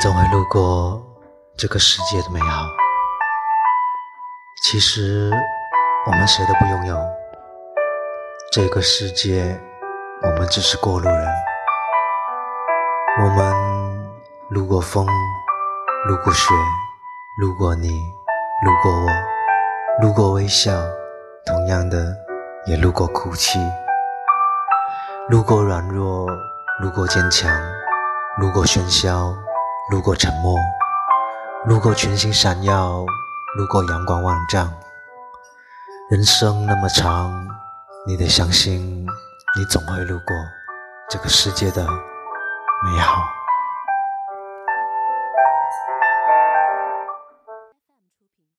[0.00, 1.02] 总会路过
[1.56, 2.62] 这个世界的美好。
[4.62, 5.28] 其实
[6.06, 6.96] 我们谁都不拥有
[8.52, 9.60] 这个世界，
[10.22, 11.28] 我们只是过路人。
[13.22, 14.08] 我们
[14.50, 15.04] 路过风，
[16.06, 16.54] 路过雪，
[17.38, 17.88] 路过你，
[18.64, 19.08] 路过我，
[20.00, 20.70] 路过微笑，
[21.44, 22.14] 同样的
[22.66, 23.58] 也路过哭泣，
[25.28, 26.28] 路过软弱，
[26.80, 27.50] 路过坚强，
[28.38, 29.34] 路过喧嚣。
[29.90, 30.54] 路过沉默，
[31.64, 33.06] 路过群星闪耀，
[33.56, 34.70] 路过阳光万丈。
[36.10, 37.32] 人生那么长，
[38.06, 39.06] 你得相信，
[39.56, 40.36] 你总会路过
[41.08, 41.86] 这个世界的
[42.84, 43.37] 美好。